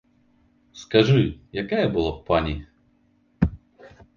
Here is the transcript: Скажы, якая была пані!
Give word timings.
Скажы, 0.83 1.19
якая 1.63 1.83
была 1.99 2.11
пані! 2.31 2.57